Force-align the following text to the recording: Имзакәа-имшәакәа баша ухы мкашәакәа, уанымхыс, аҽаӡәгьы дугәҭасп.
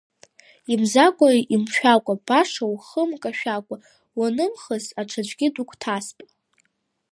Имзакәа-имшәакәа 0.73 2.15
баша 2.25 2.63
ухы 2.73 3.01
мкашәакәа, 3.09 3.75
уанымхыс, 4.17 4.85
аҽаӡәгьы 5.01 5.47
дугәҭасп. 5.53 6.17